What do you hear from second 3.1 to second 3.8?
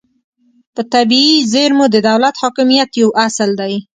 اصل دی